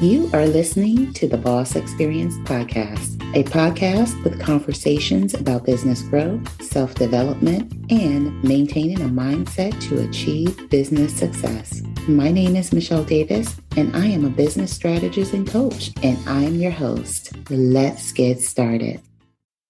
You 0.00 0.30
are 0.32 0.46
listening 0.46 1.12
to 1.12 1.28
the 1.28 1.36
Boss 1.36 1.76
Experience 1.76 2.34
Podcast, 2.48 3.20
a 3.36 3.44
podcast 3.44 4.24
with 4.24 4.40
conversations 4.40 5.34
about 5.34 5.66
business 5.66 6.00
growth, 6.00 6.62
self 6.62 6.94
development, 6.94 7.70
and 7.92 8.42
maintaining 8.42 9.02
a 9.02 9.10
mindset 9.10 9.78
to 9.90 10.00
achieve 10.00 10.70
business 10.70 11.14
success. 11.14 11.82
My 12.08 12.30
name 12.30 12.56
is 12.56 12.72
Michelle 12.72 13.04
Davis, 13.04 13.54
and 13.76 13.94
I 13.94 14.06
am 14.06 14.24
a 14.24 14.30
business 14.30 14.74
strategist 14.74 15.34
and 15.34 15.46
coach, 15.46 15.90
and 16.02 16.16
I 16.26 16.44
am 16.44 16.54
your 16.54 16.70
host. 16.70 17.32
Let's 17.50 18.10
get 18.12 18.40
started. 18.40 19.02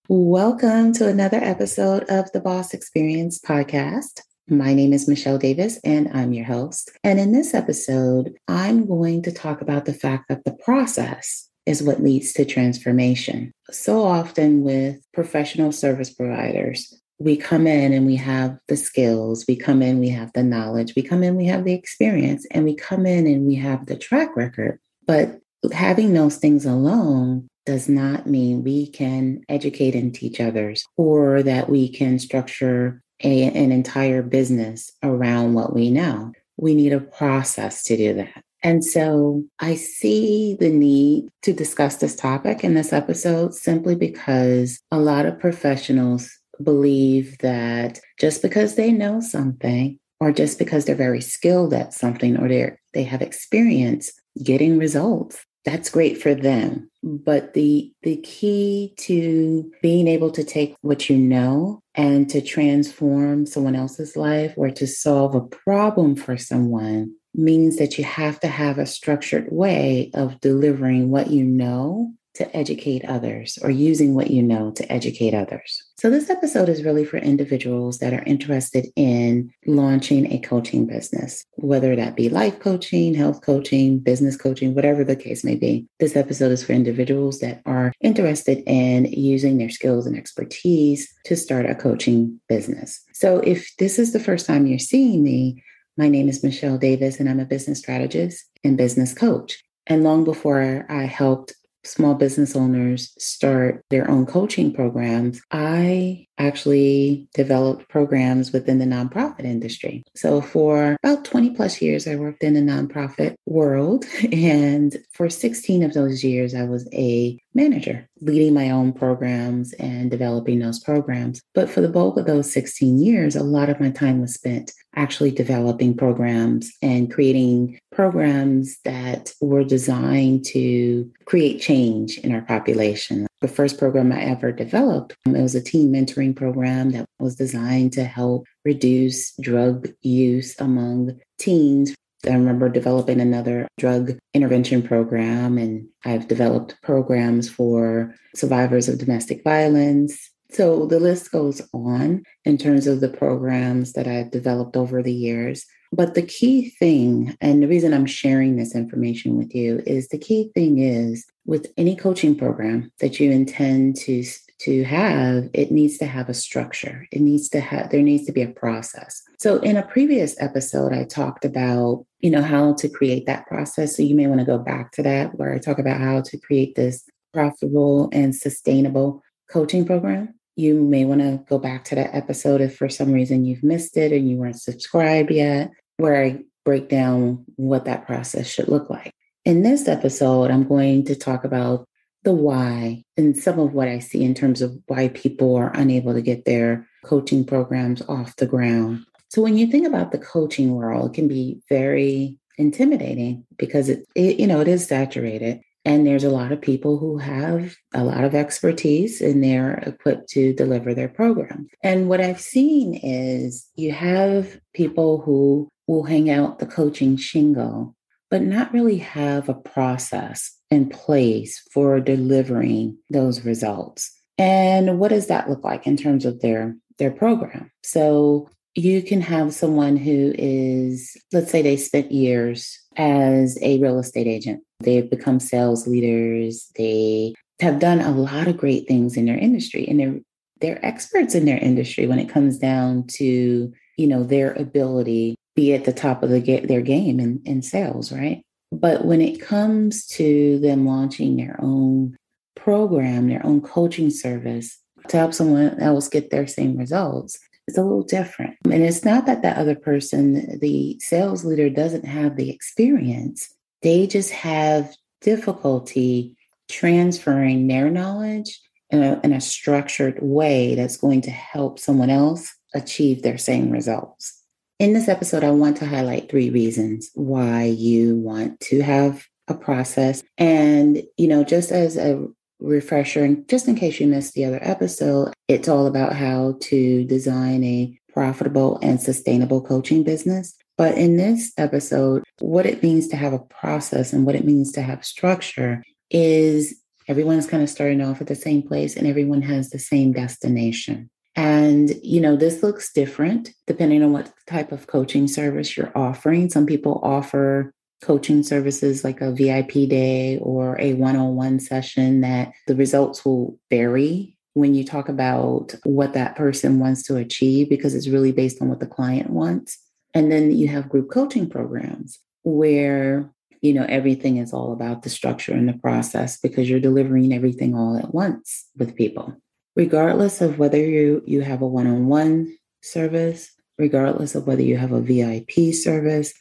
Welcome 0.06 0.92
to 0.92 1.08
another 1.08 1.38
episode 1.38 2.04
of 2.08 2.30
the 2.30 2.40
Boss 2.40 2.72
Experience 2.72 3.40
Podcast. 3.40 4.20
My 4.52 4.74
name 4.74 4.92
is 4.92 5.06
Michelle 5.06 5.38
Davis, 5.38 5.78
and 5.84 6.10
I'm 6.12 6.32
your 6.32 6.44
host. 6.44 6.90
And 7.04 7.20
in 7.20 7.30
this 7.30 7.54
episode, 7.54 8.34
I'm 8.48 8.84
going 8.84 9.22
to 9.22 9.30
talk 9.30 9.60
about 9.60 9.84
the 9.84 9.94
fact 9.94 10.28
that 10.28 10.42
the 10.44 10.56
process 10.64 11.48
is 11.66 11.84
what 11.84 12.02
leads 12.02 12.32
to 12.32 12.44
transformation. 12.44 13.52
So 13.70 14.02
often 14.02 14.64
with 14.64 14.96
professional 15.14 15.70
service 15.70 16.12
providers, 16.12 16.92
we 17.20 17.36
come 17.36 17.68
in 17.68 17.92
and 17.92 18.06
we 18.06 18.16
have 18.16 18.58
the 18.66 18.76
skills, 18.76 19.44
we 19.46 19.54
come 19.54 19.82
in, 19.82 20.00
we 20.00 20.08
have 20.08 20.32
the 20.32 20.42
knowledge, 20.42 20.94
we 20.96 21.02
come 21.02 21.22
in, 21.22 21.36
we 21.36 21.46
have 21.46 21.64
the 21.64 21.74
experience, 21.74 22.44
and 22.50 22.64
we 22.64 22.74
come 22.74 23.06
in 23.06 23.28
and 23.28 23.46
we 23.46 23.54
have 23.54 23.86
the 23.86 23.96
track 23.96 24.34
record. 24.34 24.80
But 25.06 25.38
having 25.72 26.12
those 26.12 26.38
things 26.38 26.66
alone 26.66 27.46
does 27.66 27.88
not 27.88 28.26
mean 28.26 28.64
we 28.64 28.88
can 28.88 29.42
educate 29.48 29.94
and 29.94 30.12
teach 30.12 30.40
others 30.40 30.82
or 30.96 31.40
that 31.44 31.68
we 31.68 31.88
can 31.88 32.18
structure 32.18 33.00
a, 33.22 33.44
an 33.44 33.72
entire 33.72 34.22
business 34.22 34.90
around 35.02 35.54
what 35.54 35.74
we 35.74 35.90
know. 35.90 36.32
We 36.56 36.74
need 36.74 36.92
a 36.92 37.00
process 37.00 37.82
to 37.84 37.96
do 37.96 38.14
that. 38.14 38.44
And 38.62 38.84
so 38.84 39.44
I 39.58 39.74
see 39.74 40.56
the 40.60 40.68
need 40.68 41.28
to 41.42 41.52
discuss 41.52 41.96
this 41.96 42.14
topic 42.14 42.62
in 42.62 42.74
this 42.74 42.92
episode 42.92 43.54
simply 43.54 43.94
because 43.94 44.80
a 44.90 44.98
lot 44.98 45.24
of 45.24 45.38
professionals 45.38 46.30
believe 46.62 47.38
that 47.38 48.00
just 48.18 48.42
because 48.42 48.74
they 48.74 48.92
know 48.92 49.20
something 49.20 49.98
or 50.20 50.32
just 50.32 50.58
because 50.58 50.84
they're 50.84 50.94
very 50.94 51.22
skilled 51.22 51.72
at 51.72 51.94
something 51.94 52.36
or 52.36 52.48
they 52.48 52.72
they 52.92 53.02
have 53.02 53.22
experience 53.22 54.12
getting 54.42 54.78
results 54.78 55.44
that's 55.64 55.88
great 55.88 56.20
for 56.20 56.34
them 56.34 56.89
but 57.02 57.54
the 57.54 57.92
the 58.02 58.16
key 58.18 58.94
to 58.98 59.70
being 59.82 60.06
able 60.06 60.30
to 60.30 60.44
take 60.44 60.74
what 60.82 61.08
you 61.08 61.16
know 61.16 61.82
and 61.94 62.28
to 62.30 62.40
transform 62.40 63.46
someone 63.46 63.74
else's 63.74 64.16
life 64.16 64.52
or 64.56 64.70
to 64.70 64.86
solve 64.86 65.34
a 65.34 65.40
problem 65.40 66.14
for 66.16 66.36
someone 66.36 67.14
means 67.34 67.76
that 67.76 67.96
you 67.96 68.04
have 68.04 68.40
to 68.40 68.48
have 68.48 68.78
a 68.78 68.86
structured 68.86 69.48
way 69.50 70.10
of 70.14 70.40
delivering 70.40 71.10
what 71.10 71.30
you 71.30 71.44
know 71.44 72.12
to 72.34 72.56
educate 72.56 73.04
others 73.04 73.58
or 73.62 73.70
using 73.70 74.14
what 74.14 74.30
you 74.30 74.42
know 74.42 74.70
to 74.72 74.92
educate 74.92 75.34
others. 75.34 75.82
So, 75.98 76.10
this 76.10 76.30
episode 76.30 76.68
is 76.68 76.84
really 76.84 77.04
for 77.04 77.18
individuals 77.18 77.98
that 77.98 78.12
are 78.12 78.22
interested 78.22 78.86
in 78.96 79.52
launching 79.66 80.32
a 80.32 80.38
coaching 80.38 80.86
business, 80.86 81.44
whether 81.56 81.94
that 81.96 82.16
be 82.16 82.28
life 82.28 82.58
coaching, 82.60 83.14
health 83.14 83.42
coaching, 83.42 83.98
business 83.98 84.36
coaching, 84.36 84.74
whatever 84.74 85.04
the 85.04 85.16
case 85.16 85.44
may 85.44 85.56
be. 85.56 85.86
This 85.98 86.16
episode 86.16 86.52
is 86.52 86.64
for 86.64 86.72
individuals 86.72 87.40
that 87.40 87.60
are 87.66 87.92
interested 88.00 88.62
in 88.66 89.06
using 89.06 89.58
their 89.58 89.70
skills 89.70 90.06
and 90.06 90.16
expertise 90.16 91.12
to 91.24 91.36
start 91.36 91.66
a 91.66 91.74
coaching 91.74 92.40
business. 92.48 93.02
So, 93.12 93.40
if 93.40 93.70
this 93.78 93.98
is 93.98 94.12
the 94.12 94.20
first 94.20 94.46
time 94.46 94.66
you're 94.66 94.78
seeing 94.78 95.22
me, 95.22 95.62
my 95.96 96.08
name 96.08 96.28
is 96.28 96.42
Michelle 96.42 96.78
Davis, 96.78 97.20
and 97.20 97.28
I'm 97.28 97.40
a 97.40 97.44
business 97.44 97.80
strategist 97.80 98.46
and 98.64 98.78
business 98.78 99.12
coach. 99.12 99.62
And 99.86 100.04
long 100.04 100.24
before 100.24 100.86
I 100.88 101.02
helped 101.02 101.52
small 101.84 102.14
business 102.14 102.54
owners 102.56 103.12
start 103.18 103.84
their 103.90 104.10
own 104.10 104.26
coaching 104.26 104.72
programs, 104.72 105.40
I 105.50 106.26
actually 106.40 107.28
developed 107.34 107.88
programs 107.88 108.52
within 108.52 108.78
the 108.78 108.84
nonprofit 108.86 109.44
industry. 109.44 110.02
So 110.16 110.40
for 110.40 110.96
about 111.04 111.24
20 111.24 111.50
plus 111.50 111.80
years, 111.82 112.08
I 112.08 112.16
worked 112.16 112.42
in 112.42 112.54
the 112.54 112.60
nonprofit 112.60 113.34
world. 113.46 114.04
And 114.32 114.96
for 115.12 115.28
16 115.28 115.82
of 115.82 115.92
those 115.92 116.24
years, 116.24 116.54
I 116.54 116.64
was 116.64 116.88
a 116.92 117.38
manager, 117.52 118.08
leading 118.20 118.54
my 118.54 118.70
own 118.70 118.92
programs 118.92 119.72
and 119.74 120.10
developing 120.10 120.60
those 120.60 120.78
programs. 120.78 121.42
But 121.52 121.68
for 121.68 121.80
the 121.80 121.88
bulk 121.88 122.16
of 122.16 122.26
those 122.26 122.50
16 122.52 123.02
years, 123.02 123.36
a 123.36 123.42
lot 123.42 123.68
of 123.68 123.80
my 123.80 123.90
time 123.90 124.20
was 124.20 124.34
spent 124.34 124.72
actually 124.96 125.30
developing 125.30 125.96
programs 125.96 126.72
and 126.82 127.12
creating 127.12 127.78
programs 127.92 128.78
that 128.84 129.32
were 129.40 129.64
designed 129.64 130.44
to 130.46 131.10
create 131.26 131.60
change 131.60 132.18
in 132.18 132.34
our 132.34 132.42
population. 132.42 133.26
The 133.40 133.48
first 133.48 133.78
program 133.78 134.12
I 134.12 134.20
ever 134.22 134.52
developed, 134.52 135.16
um, 135.26 135.34
it 135.34 135.42
was 135.42 135.54
a 135.54 135.62
teen 135.62 135.92
mentoring 135.92 136.36
program 136.36 136.90
that 136.90 137.06
was 137.18 137.36
designed 137.36 137.92
to 137.94 138.04
help 138.04 138.46
reduce 138.64 139.34
drug 139.36 139.88
use 140.02 140.58
among 140.60 141.18
teens 141.38 141.94
I 142.26 142.34
remember 142.34 142.68
developing 142.68 143.20
another 143.20 143.66
drug 143.78 144.18
intervention 144.34 144.82
program, 144.82 145.56
and 145.56 145.88
I've 146.04 146.28
developed 146.28 146.76
programs 146.82 147.48
for 147.48 148.14
survivors 148.34 148.88
of 148.88 148.98
domestic 148.98 149.42
violence. 149.42 150.30
So 150.50 150.86
the 150.86 151.00
list 151.00 151.32
goes 151.32 151.62
on 151.72 152.24
in 152.44 152.58
terms 152.58 152.86
of 152.86 153.00
the 153.00 153.08
programs 153.08 153.94
that 153.94 154.06
I've 154.06 154.30
developed 154.30 154.76
over 154.76 155.02
the 155.02 155.14
years. 155.14 155.64
But 155.92 156.14
the 156.14 156.22
key 156.22 156.70
thing, 156.70 157.36
and 157.40 157.62
the 157.62 157.68
reason 157.68 157.94
I'm 157.94 158.06
sharing 158.06 158.56
this 158.56 158.74
information 158.74 159.36
with 159.36 159.54
you, 159.54 159.82
is 159.86 160.08
the 160.08 160.18
key 160.18 160.50
thing 160.54 160.78
is 160.78 161.24
with 161.46 161.72
any 161.76 161.96
coaching 161.96 162.36
program 162.36 162.92
that 163.00 163.18
you 163.18 163.30
intend 163.30 163.96
to 163.96 164.22
to 164.60 164.84
have, 164.84 165.48
it 165.54 165.70
needs 165.70 165.96
to 165.96 166.04
have 166.04 166.28
a 166.28 166.34
structure. 166.34 167.08
It 167.10 167.22
needs 167.22 167.48
to 167.48 167.60
have, 167.60 167.90
there 167.90 168.02
needs 168.02 168.26
to 168.26 168.32
be 168.32 168.42
a 168.42 168.48
process. 168.48 169.22
So 169.38 169.56
in 169.60 169.78
a 169.78 169.82
previous 169.82 170.36
episode, 170.38 170.92
I 170.92 171.04
talked 171.04 171.46
about, 171.46 172.04
you 172.18 172.30
know, 172.30 172.42
how 172.42 172.74
to 172.74 172.88
create 172.88 173.24
that 173.24 173.46
process. 173.46 173.96
So 173.96 174.02
you 174.02 174.14
may 174.14 174.26
want 174.26 174.40
to 174.40 174.46
go 174.46 174.58
back 174.58 174.92
to 174.92 175.02
that 175.02 175.38
where 175.38 175.54
I 175.54 175.58
talk 175.58 175.78
about 175.78 175.98
how 175.98 176.20
to 176.20 176.38
create 176.38 176.74
this 176.74 177.08
profitable 177.32 178.10
and 178.12 178.36
sustainable 178.36 179.22
coaching 179.50 179.86
program. 179.86 180.34
You 180.56 180.74
may 180.82 181.06
want 181.06 181.22
to 181.22 181.42
go 181.48 181.58
back 181.58 181.84
to 181.84 181.94
that 181.94 182.14
episode 182.14 182.60
if 182.60 182.76
for 182.76 182.90
some 182.90 183.12
reason 183.12 183.46
you've 183.46 183.62
missed 183.62 183.96
it 183.96 184.12
and 184.12 184.28
you 184.28 184.36
weren't 184.36 184.60
subscribed 184.60 185.30
yet, 185.30 185.70
where 185.96 186.22
I 186.22 186.40
break 186.66 186.90
down 186.90 187.46
what 187.56 187.86
that 187.86 188.06
process 188.06 188.46
should 188.46 188.68
look 188.68 188.90
like. 188.90 189.14
In 189.44 189.62
this 189.62 189.88
episode, 189.88 190.50
I'm 190.50 190.68
going 190.68 191.04
to 191.06 191.16
talk 191.16 191.44
about 191.44 191.86
the 192.24 192.32
why 192.32 193.02
and 193.16 193.36
some 193.36 193.58
of 193.58 193.72
what 193.72 193.88
I 193.88 193.98
see 193.98 194.22
in 194.22 194.34
terms 194.34 194.60
of 194.60 194.76
why 194.86 195.08
people 195.08 195.56
are 195.56 195.72
unable 195.74 196.12
to 196.12 196.20
get 196.20 196.44
their 196.44 196.86
coaching 197.04 197.46
programs 197.46 198.02
off 198.02 198.36
the 198.36 198.46
ground. 198.46 199.06
So 199.30 199.40
when 199.40 199.56
you 199.56 199.66
think 199.66 199.86
about 199.86 200.12
the 200.12 200.18
coaching 200.18 200.74
world, 200.74 201.10
it 201.10 201.14
can 201.14 201.28
be 201.28 201.60
very 201.70 202.38
intimidating 202.58 203.46
because 203.56 203.88
it, 203.88 204.04
it 204.14 204.38
you 204.38 204.46
know 204.46 204.60
it 204.60 204.68
is 204.68 204.86
saturated 204.86 205.60
and 205.86 206.06
there's 206.06 206.24
a 206.24 206.30
lot 206.30 206.52
of 206.52 206.60
people 206.60 206.98
who 206.98 207.16
have 207.16 207.74
a 207.94 208.04
lot 208.04 208.24
of 208.24 208.34
expertise 208.34 209.22
and 209.22 209.42
they're 209.42 209.78
equipped 209.86 210.28
to 210.30 210.52
deliver 210.52 210.92
their 210.92 211.08
program. 211.08 211.68
And 211.82 212.10
what 212.10 212.20
I've 212.20 212.40
seen 212.40 213.00
is 213.02 213.66
you 213.76 213.92
have 213.92 214.60
people 214.74 215.22
who 215.22 215.70
will 215.86 216.04
hang 216.04 216.28
out 216.28 216.58
the 216.58 216.66
coaching 216.66 217.16
shingle 217.16 217.96
but 218.30 218.42
not 218.42 218.72
really 218.72 218.98
have 218.98 219.48
a 219.48 219.54
process 219.54 220.56
in 220.70 220.88
place 220.88 221.60
for 221.72 222.00
delivering 222.00 222.96
those 223.10 223.44
results. 223.44 224.16
And 224.38 224.98
what 224.98 225.08
does 225.08 225.26
that 225.26 225.50
look 225.50 225.64
like 225.64 225.86
in 225.86 225.96
terms 225.96 226.24
of 226.24 226.40
their 226.40 226.76
their 226.98 227.10
program? 227.10 227.70
So 227.82 228.48
you 228.74 229.02
can 229.02 229.20
have 229.20 229.52
someone 229.52 229.96
who 229.96 230.32
is 230.38 231.16
let's 231.32 231.50
say 231.50 231.60
they 231.60 231.76
spent 231.76 232.12
years 232.12 232.78
as 232.96 233.58
a 233.62 233.78
real 233.80 233.98
estate 233.98 234.26
agent. 234.26 234.62
They've 234.80 235.10
become 235.10 235.40
sales 235.40 235.86
leaders. 235.86 236.70
They 236.76 237.34
have 237.60 237.80
done 237.80 238.00
a 238.00 238.12
lot 238.12 238.48
of 238.48 238.56
great 238.56 238.86
things 238.88 239.16
in 239.16 239.26
their 239.26 239.36
industry 239.36 239.86
and 239.86 240.00
they're 240.00 240.20
they're 240.60 240.84
experts 240.84 241.34
in 241.34 241.46
their 241.46 241.58
industry 241.58 242.06
when 242.06 242.18
it 242.18 242.28
comes 242.28 242.58
down 242.58 243.06
to, 243.06 243.72
you 243.96 244.06
know, 244.06 244.22
their 244.22 244.52
ability 244.52 245.36
be 245.54 245.74
at 245.74 245.84
the 245.84 245.92
top 245.92 246.22
of 246.22 246.30
the 246.30 246.40
ga- 246.40 246.66
their 246.66 246.80
game 246.82 247.20
in, 247.20 247.40
in 247.44 247.62
sales, 247.62 248.12
right? 248.12 248.42
But 248.72 249.04
when 249.04 249.20
it 249.20 249.40
comes 249.40 250.06
to 250.08 250.58
them 250.60 250.86
launching 250.86 251.36
their 251.36 251.58
own 251.60 252.16
program, 252.54 253.28
their 253.28 253.44
own 253.44 253.60
coaching 253.60 254.10
service 254.10 254.78
to 255.08 255.16
help 255.16 255.34
someone 255.34 255.78
else 255.80 256.08
get 256.08 256.30
their 256.30 256.46
same 256.46 256.76
results, 256.76 257.38
it's 257.66 257.78
a 257.78 257.82
little 257.82 258.02
different. 258.02 258.56
And 258.64 258.82
it's 258.82 259.04
not 259.04 259.26
that 259.26 259.42
that 259.42 259.56
other 259.56 259.74
person, 259.74 260.58
the 260.60 260.98
sales 261.00 261.44
leader, 261.44 261.70
doesn't 261.70 262.04
have 262.04 262.36
the 262.36 262.50
experience, 262.50 263.52
they 263.82 264.06
just 264.06 264.30
have 264.30 264.94
difficulty 265.20 266.36
transferring 266.68 267.66
their 267.66 267.90
knowledge 267.90 268.60
in 268.90 269.02
a, 269.02 269.20
in 269.22 269.32
a 269.32 269.40
structured 269.40 270.18
way 270.20 270.74
that's 270.74 270.96
going 270.96 271.20
to 271.22 271.30
help 271.30 271.78
someone 271.78 272.10
else 272.10 272.54
achieve 272.74 273.22
their 273.22 273.38
same 273.38 273.70
results. 273.70 274.39
In 274.80 274.94
this 274.94 275.08
episode, 275.08 275.44
I 275.44 275.50
want 275.50 275.76
to 275.76 275.86
highlight 275.86 276.30
three 276.30 276.48
reasons 276.48 277.10
why 277.12 277.64
you 277.64 278.16
want 278.16 278.58
to 278.60 278.80
have 278.80 279.26
a 279.46 279.52
process. 279.52 280.22
And, 280.38 281.02
you 281.18 281.28
know, 281.28 281.44
just 281.44 281.70
as 281.70 281.98
a 281.98 282.26
refresher, 282.60 283.22
and 283.22 283.46
just 283.46 283.68
in 283.68 283.74
case 283.74 284.00
you 284.00 284.06
missed 284.06 284.32
the 284.32 284.46
other 284.46 284.58
episode, 284.62 285.34
it's 285.48 285.68
all 285.68 285.86
about 285.86 286.14
how 286.14 286.56
to 286.62 287.04
design 287.04 287.62
a 287.62 287.94
profitable 288.10 288.78
and 288.80 288.98
sustainable 288.98 289.60
coaching 289.60 290.02
business. 290.02 290.56
But 290.78 290.96
in 290.96 291.18
this 291.18 291.52
episode, 291.58 292.24
what 292.38 292.64
it 292.64 292.82
means 292.82 293.06
to 293.08 293.16
have 293.16 293.34
a 293.34 293.38
process 293.38 294.14
and 294.14 294.24
what 294.24 294.34
it 294.34 294.46
means 294.46 294.72
to 294.72 294.80
have 294.80 295.04
structure 295.04 295.84
is 296.08 296.74
everyone's 297.06 297.46
kind 297.46 297.62
of 297.62 297.68
starting 297.68 298.00
off 298.00 298.22
at 298.22 298.28
the 298.28 298.34
same 298.34 298.62
place 298.62 298.96
and 298.96 299.06
everyone 299.06 299.42
has 299.42 299.68
the 299.68 299.78
same 299.78 300.14
destination. 300.14 301.10
And, 301.40 301.94
you 302.02 302.20
know, 302.20 302.36
this 302.36 302.62
looks 302.62 302.92
different 302.92 303.54
depending 303.66 304.02
on 304.02 304.12
what 304.12 304.30
type 304.46 304.72
of 304.72 304.86
coaching 304.86 305.26
service 305.26 305.74
you're 305.74 305.90
offering. 305.96 306.50
Some 306.50 306.66
people 306.66 307.00
offer 307.02 307.72
coaching 308.02 308.42
services 308.42 309.04
like 309.04 309.22
a 309.22 309.32
VIP 309.32 309.88
day 309.88 310.38
or 310.42 310.78
a 310.78 310.92
one 310.92 311.16
on 311.16 311.36
one 311.36 311.58
session 311.58 312.20
that 312.20 312.52
the 312.66 312.76
results 312.76 313.24
will 313.24 313.58
vary 313.70 314.36
when 314.52 314.74
you 314.74 314.84
talk 314.84 315.08
about 315.08 315.74
what 315.84 316.12
that 316.12 316.36
person 316.36 316.78
wants 316.78 317.04
to 317.04 317.16
achieve 317.16 317.70
because 317.70 317.94
it's 317.94 318.08
really 318.08 318.32
based 318.32 318.60
on 318.60 318.68
what 318.68 318.80
the 318.80 318.86
client 318.86 319.30
wants. 319.30 319.78
And 320.12 320.30
then 320.30 320.54
you 320.54 320.68
have 320.68 320.90
group 320.90 321.10
coaching 321.10 321.48
programs 321.48 322.18
where 322.42 323.32
you 323.62 323.72
know 323.72 323.86
everything 323.88 324.36
is 324.36 324.52
all 324.52 324.74
about 324.74 325.04
the 325.04 325.08
structure 325.08 325.52
and 325.54 325.68
the 325.70 325.78
process 325.78 326.38
because 326.38 326.68
you're 326.68 326.80
delivering 326.80 327.32
everything 327.32 327.74
all 327.74 327.96
at 327.96 328.12
once 328.12 328.66
with 328.76 328.94
people 328.94 329.40
regardless 329.76 330.40
of 330.40 330.58
whether 330.58 330.78
you 330.78 331.22
you 331.26 331.40
have 331.40 331.62
a 331.62 331.66
one-on-one 331.66 332.56
service 332.82 333.52
regardless 333.78 334.34
of 334.34 334.46
whether 334.46 334.62
you 334.62 334.76
have 334.76 334.92
a 334.92 335.00
vip 335.00 335.50
service 335.74 336.32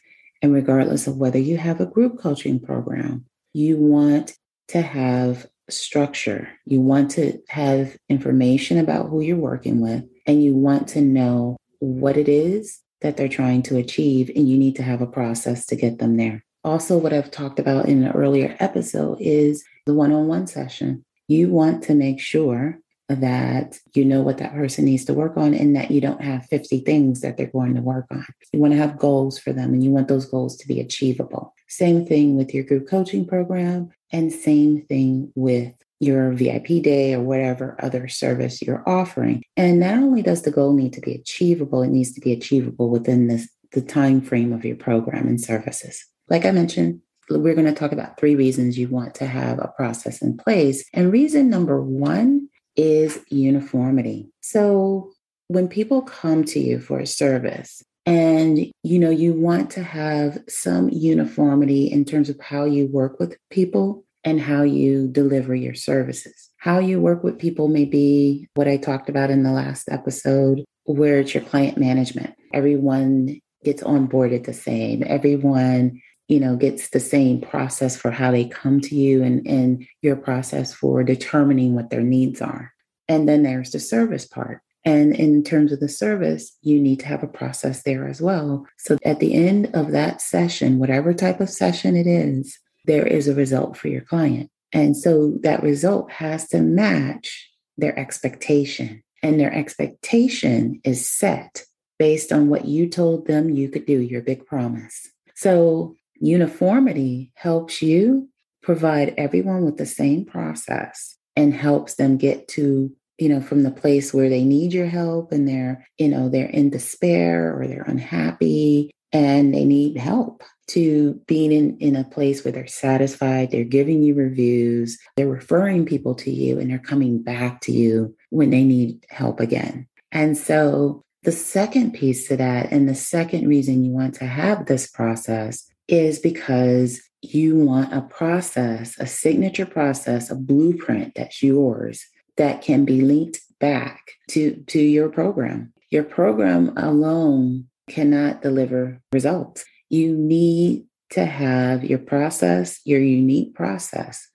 and 0.42 0.52
regardless 0.52 1.06
of 1.06 1.16
whether 1.16 1.38
you 1.38 1.56
have 1.56 1.80
a 1.80 1.86
group 1.86 2.18
coaching 2.18 2.60
program 2.60 3.24
you 3.52 3.76
want 3.76 4.32
to 4.68 4.80
have 4.80 5.46
structure 5.68 6.48
you 6.64 6.80
want 6.80 7.10
to 7.10 7.38
have 7.48 7.96
information 8.08 8.78
about 8.78 9.08
who 9.08 9.20
you're 9.20 9.36
working 9.36 9.80
with 9.80 10.04
and 10.26 10.42
you 10.42 10.54
want 10.54 10.88
to 10.88 11.00
know 11.00 11.56
what 11.78 12.16
it 12.16 12.28
is 12.28 12.80
that 13.00 13.16
they're 13.16 13.28
trying 13.28 13.62
to 13.62 13.76
achieve 13.76 14.30
and 14.34 14.48
you 14.48 14.58
need 14.58 14.76
to 14.76 14.82
have 14.82 15.00
a 15.00 15.06
process 15.06 15.64
to 15.64 15.76
get 15.76 15.98
them 15.98 16.16
there 16.16 16.42
also, 16.62 16.98
what 16.98 17.12
I've 17.12 17.30
talked 17.30 17.58
about 17.58 17.86
in 17.86 18.04
an 18.04 18.12
earlier 18.12 18.54
episode 18.60 19.18
is 19.20 19.64
the 19.86 19.94
one 19.94 20.12
on 20.12 20.26
one 20.26 20.46
session. 20.46 21.04
You 21.26 21.48
want 21.48 21.82
to 21.84 21.94
make 21.94 22.20
sure 22.20 22.78
that 23.16 23.78
you 23.94 24.04
know 24.04 24.22
what 24.22 24.38
that 24.38 24.52
person 24.52 24.84
needs 24.84 25.04
to 25.06 25.14
work 25.14 25.36
on 25.36 25.54
and 25.54 25.74
that 25.76 25.90
you 25.90 26.00
don't 26.00 26.22
have 26.22 26.46
50 26.46 26.80
things 26.80 27.20
that 27.20 27.36
they're 27.36 27.46
going 27.46 27.74
to 27.74 27.82
work 27.82 28.06
on. 28.10 28.26
You 28.52 28.60
want 28.60 28.72
to 28.72 28.78
have 28.78 28.98
goals 28.98 29.38
for 29.38 29.52
them 29.52 29.72
and 29.72 29.82
you 29.82 29.90
want 29.90 30.08
those 30.08 30.26
goals 30.26 30.56
to 30.58 30.68
be 30.68 30.80
achievable. 30.80 31.54
Same 31.68 32.04
thing 32.06 32.36
with 32.36 32.54
your 32.54 32.64
group 32.64 32.88
coaching 32.88 33.26
program 33.26 33.90
and 34.12 34.32
same 34.32 34.82
thing 34.82 35.32
with 35.34 35.72
your 36.00 36.32
VIP 36.32 36.82
day 36.82 37.14
or 37.14 37.20
whatever 37.20 37.76
other 37.80 38.08
service 38.08 38.62
you're 38.62 38.82
offering. 38.88 39.42
And 39.56 39.80
not 39.80 39.94
only 39.94 40.22
does 40.22 40.42
the 40.42 40.50
goal 40.50 40.72
need 40.72 40.94
to 40.94 41.00
be 41.00 41.14
achievable, 41.14 41.82
it 41.82 41.90
needs 41.90 42.12
to 42.14 42.20
be 42.20 42.32
achievable 42.32 42.88
within 42.88 43.28
this 43.28 43.48
the 43.72 43.80
time 43.80 44.20
frame 44.20 44.52
of 44.52 44.64
your 44.64 44.76
program 44.76 45.28
and 45.28 45.40
services. 45.40 46.04
Like 46.28 46.44
I 46.44 46.50
mentioned, 46.50 47.02
we're 47.28 47.54
going 47.54 47.66
to 47.66 47.72
talk 47.72 47.92
about 47.92 48.18
three 48.18 48.34
reasons 48.34 48.76
you 48.76 48.88
want 48.88 49.14
to 49.16 49.26
have 49.26 49.58
a 49.58 49.72
process 49.76 50.20
in 50.22 50.36
place. 50.36 50.84
And 50.92 51.12
reason 51.12 51.48
number 51.48 51.80
one 51.80 52.48
is 52.80 53.20
uniformity. 53.28 54.30
So 54.40 55.12
when 55.48 55.68
people 55.68 56.02
come 56.02 56.44
to 56.44 56.60
you 56.60 56.80
for 56.80 57.00
a 57.00 57.06
service, 57.06 57.82
and 58.06 58.58
you 58.82 58.98
know 58.98 59.10
you 59.10 59.34
want 59.34 59.70
to 59.72 59.82
have 59.82 60.38
some 60.48 60.88
uniformity 60.88 61.86
in 61.86 62.04
terms 62.04 62.30
of 62.30 62.40
how 62.40 62.64
you 62.64 62.86
work 62.86 63.20
with 63.20 63.36
people 63.50 64.04
and 64.24 64.40
how 64.40 64.62
you 64.62 65.08
deliver 65.08 65.54
your 65.54 65.74
services. 65.74 66.50
How 66.56 66.78
you 66.78 67.00
work 67.00 67.22
with 67.22 67.38
people 67.38 67.68
may 67.68 67.84
be 67.84 68.48
what 68.54 68.68
I 68.68 68.76
talked 68.76 69.08
about 69.08 69.30
in 69.30 69.42
the 69.42 69.52
last 69.52 69.88
episode, 69.90 70.64
where 70.84 71.20
it's 71.20 71.34
your 71.34 71.42
client 71.44 71.78
management. 71.78 72.34
Everyone 72.52 73.40
gets 73.64 73.82
onboarded 73.82 74.44
the 74.44 74.52
same. 74.52 75.02
Everyone 75.06 76.00
you 76.30 76.38
know 76.38 76.54
gets 76.54 76.90
the 76.90 77.00
same 77.00 77.40
process 77.40 77.96
for 77.96 78.12
how 78.12 78.30
they 78.30 78.44
come 78.44 78.80
to 78.80 78.94
you 78.94 79.22
and, 79.22 79.44
and 79.46 79.84
your 80.00 80.14
process 80.14 80.72
for 80.72 81.02
determining 81.02 81.74
what 81.74 81.90
their 81.90 82.02
needs 82.02 82.40
are. 82.40 82.72
And 83.08 83.28
then 83.28 83.42
there's 83.42 83.72
the 83.72 83.80
service 83.80 84.26
part. 84.26 84.62
And 84.84 85.14
in 85.14 85.42
terms 85.42 85.72
of 85.72 85.80
the 85.80 85.88
service 85.88 86.56
you 86.62 86.80
need 86.80 87.00
to 87.00 87.06
have 87.06 87.24
a 87.24 87.28
process 87.28 87.82
there 87.82 88.08
as 88.08 88.22
well. 88.22 88.64
So 88.78 88.96
at 89.04 89.18
the 89.18 89.34
end 89.34 89.70
of 89.74 89.90
that 89.90 90.22
session 90.22 90.78
whatever 90.78 91.12
type 91.12 91.40
of 91.40 91.50
session 91.50 91.96
it 91.96 92.06
is 92.06 92.56
there 92.86 93.06
is 93.06 93.26
a 93.26 93.34
result 93.34 93.76
for 93.76 93.88
your 93.88 94.02
client. 94.02 94.50
And 94.72 94.96
so 94.96 95.34
that 95.42 95.64
result 95.64 96.12
has 96.12 96.48
to 96.48 96.62
match 96.62 97.50
their 97.76 97.98
expectation. 97.98 99.02
And 99.22 99.38
their 99.38 99.52
expectation 99.52 100.80
is 100.84 101.10
set 101.10 101.64
based 101.98 102.32
on 102.32 102.48
what 102.48 102.66
you 102.66 102.88
told 102.88 103.26
them 103.26 103.50
you 103.50 103.68
could 103.68 103.84
do 103.84 103.98
your 103.98 104.22
big 104.22 104.46
promise. 104.46 105.10
So 105.34 105.96
Uniformity 106.20 107.32
helps 107.34 107.82
you 107.82 108.28
provide 108.62 109.14
everyone 109.16 109.64
with 109.64 109.76
the 109.76 109.86
same 109.86 110.24
process 110.24 111.16
and 111.36 111.54
helps 111.54 111.94
them 111.94 112.16
get 112.16 112.46
to 112.48 112.94
you 113.18 113.28
know 113.28 113.40
from 113.40 113.62
the 113.62 113.70
place 113.70 114.14
where 114.14 114.28
they 114.28 114.44
need 114.44 114.72
your 114.72 114.86
help 114.86 115.32
and 115.32 115.48
they're 115.48 115.86
you 115.98 116.08
know 116.08 116.28
they're 116.28 116.46
in 116.46 116.70
despair 116.70 117.58
or 117.58 117.66
they're 117.66 117.82
unhappy 117.82 118.90
and 119.12 119.52
they 119.54 119.64
need 119.64 119.96
help 119.96 120.42
to 120.68 121.20
being 121.26 121.50
in, 121.50 121.76
in 121.78 121.96
a 121.96 122.04
place 122.04 122.44
where 122.44 122.52
they're 122.52 122.66
satisfied 122.66 123.50
they're 123.50 123.64
giving 123.64 124.02
you 124.02 124.14
reviews 124.14 124.98
they're 125.16 125.28
referring 125.28 125.84
people 125.84 126.14
to 126.14 126.30
you 126.30 126.58
and 126.58 126.70
they're 126.70 126.78
coming 126.78 127.22
back 127.22 127.60
to 127.60 127.72
you 127.72 128.14
when 128.30 128.50
they 128.50 128.64
need 128.64 129.04
help 129.10 129.40
again. 129.40 129.86
And 130.12 130.36
so 130.36 131.02
the 131.22 131.32
second 131.32 131.92
piece 131.92 132.26
to 132.28 132.36
that 132.38 132.72
and 132.72 132.88
the 132.88 132.94
second 132.94 133.46
reason 133.46 133.84
you 133.84 133.92
want 133.92 134.14
to 134.14 134.26
have 134.26 134.66
this 134.66 134.86
process 134.86 135.69
is 135.90 136.18
because 136.18 137.00
you 137.22 137.56
want 137.56 137.92
a 137.92 138.00
process, 138.00 138.98
a 138.98 139.06
signature 139.06 139.66
process, 139.66 140.30
a 140.30 140.34
blueprint 140.34 141.12
that's 141.14 141.42
yours 141.42 142.04
that 142.36 142.62
can 142.62 142.84
be 142.84 143.00
linked 143.02 143.40
back 143.58 144.00
to, 144.30 144.54
to 144.68 144.80
your 144.80 145.08
program. 145.08 145.72
Your 145.90 146.04
program 146.04 146.72
alone 146.76 147.66
cannot 147.90 148.40
deliver 148.40 149.00
results. 149.12 149.64
You 149.90 150.16
need 150.16 150.86
to 151.10 151.26
have 151.26 151.84
your 151.84 151.98
process, 151.98 152.80
your 152.84 153.00
unique 153.00 153.54
process 153.54 154.26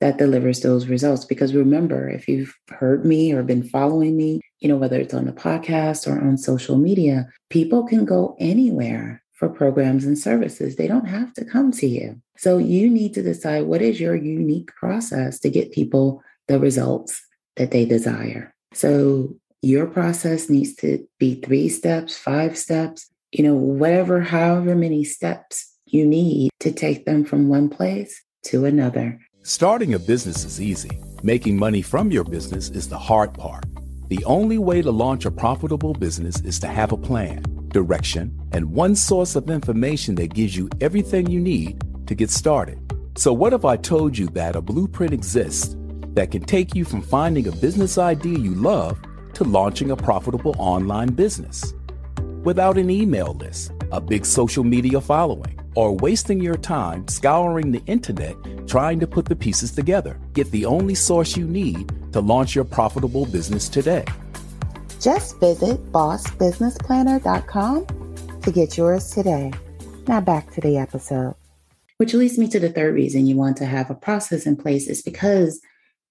that 0.00 0.18
delivers 0.18 0.60
those 0.60 0.86
results. 0.86 1.24
Because 1.24 1.54
remember, 1.54 2.08
if 2.08 2.26
you've 2.26 2.54
heard 2.70 3.04
me 3.04 3.32
or 3.32 3.42
been 3.42 3.62
following 3.62 4.16
me, 4.16 4.40
you 4.58 4.68
know, 4.68 4.76
whether 4.76 4.98
it's 4.98 5.14
on 5.14 5.26
the 5.26 5.32
podcast 5.32 6.06
or 6.06 6.20
on 6.20 6.38
social 6.38 6.76
media, 6.76 7.28
people 7.50 7.86
can 7.86 8.04
go 8.04 8.34
anywhere 8.40 9.22
for 9.44 9.54
programs 9.54 10.06
and 10.06 10.18
services. 10.18 10.76
They 10.76 10.88
don't 10.88 11.06
have 11.06 11.34
to 11.34 11.44
come 11.44 11.70
to 11.72 11.86
you. 11.86 12.20
So 12.38 12.56
you 12.58 12.88
need 12.88 13.12
to 13.14 13.22
decide 13.22 13.66
what 13.66 13.82
is 13.82 14.00
your 14.00 14.16
unique 14.16 14.74
process 14.74 15.38
to 15.40 15.50
get 15.50 15.72
people 15.72 16.22
the 16.48 16.58
results 16.58 17.22
that 17.56 17.70
they 17.70 17.84
desire. 17.84 18.54
So 18.72 19.36
your 19.62 19.86
process 19.86 20.48
needs 20.48 20.74
to 20.76 21.06
be 21.18 21.36
three 21.36 21.68
steps, 21.68 22.16
five 22.16 22.56
steps, 22.56 23.10
you 23.32 23.44
know, 23.44 23.54
whatever, 23.54 24.20
however 24.20 24.74
many 24.74 25.04
steps 25.04 25.70
you 25.86 26.06
need 26.06 26.50
to 26.60 26.72
take 26.72 27.04
them 27.04 27.24
from 27.24 27.48
one 27.48 27.68
place 27.68 28.22
to 28.44 28.64
another. 28.64 29.20
Starting 29.42 29.94
a 29.94 29.98
business 29.98 30.44
is 30.44 30.60
easy. 30.60 30.90
Making 31.22 31.58
money 31.58 31.82
from 31.82 32.10
your 32.10 32.24
business 32.24 32.70
is 32.70 32.88
the 32.88 32.98
hard 32.98 33.34
part. 33.34 33.64
The 34.08 34.24
only 34.24 34.58
way 34.58 34.82
to 34.82 34.90
launch 34.90 35.24
a 35.24 35.30
profitable 35.30 35.92
business 35.92 36.40
is 36.40 36.58
to 36.60 36.66
have 36.66 36.92
a 36.92 36.96
plan 36.96 37.53
direction, 37.74 38.32
and 38.52 38.72
one 38.72 38.94
source 38.94 39.36
of 39.36 39.50
information 39.50 40.14
that 40.14 40.32
gives 40.32 40.56
you 40.56 40.70
everything 40.80 41.28
you 41.28 41.40
need 41.40 41.82
to 42.06 42.14
get 42.14 42.30
started. 42.30 42.78
So, 43.16 43.34
what 43.34 43.52
if 43.52 43.66
I 43.66 43.76
told 43.76 44.16
you 44.16 44.28
that 44.28 44.56
a 44.56 44.62
blueprint 44.62 45.12
exists 45.12 45.76
that 46.14 46.30
can 46.30 46.44
take 46.44 46.74
you 46.74 46.86
from 46.86 47.02
finding 47.02 47.46
a 47.48 47.52
business 47.52 47.98
idea 47.98 48.38
you 48.38 48.54
love 48.54 48.98
to 49.34 49.44
launching 49.44 49.90
a 49.90 49.96
profitable 49.96 50.54
online 50.58 51.08
business? 51.08 51.74
Without 52.44 52.78
an 52.78 52.88
email 52.88 53.34
list, 53.34 53.72
a 53.92 54.00
big 54.00 54.24
social 54.24 54.64
media 54.64 55.00
following, 55.00 55.60
or 55.74 55.96
wasting 55.96 56.40
your 56.40 56.56
time 56.56 57.06
scouring 57.08 57.72
the 57.72 57.82
internet 57.86 58.36
trying 58.66 59.00
to 59.00 59.06
put 59.06 59.26
the 59.26 59.36
pieces 59.36 59.72
together. 59.72 60.18
Get 60.32 60.50
the 60.50 60.64
only 60.64 60.94
source 60.94 61.36
you 61.36 61.46
need 61.46 61.92
to 62.12 62.20
launch 62.20 62.54
your 62.54 62.64
profitable 62.64 63.26
business 63.26 63.68
today. 63.68 64.04
Just 65.04 65.38
visit 65.38 65.92
bossbusinessplanner.com 65.92 67.86
to 68.40 68.50
get 68.50 68.78
yours 68.78 69.10
today. 69.10 69.52
Now 70.08 70.22
back 70.22 70.50
to 70.52 70.62
the 70.62 70.78
episode. 70.78 71.34
Which 71.98 72.14
leads 72.14 72.38
me 72.38 72.48
to 72.48 72.58
the 72.58 72.70
third 72.70 72.94
reason 72.94 73.26
you 73.26 73.36
want 73.36 73.58
to 73.58 73.66
have 73.66 73.90
a 73.90 73.94
process 73.94 74.46
in 74.46 74.56
place 74.56 74.88
is 74.88 75.02
because 75.02 75.60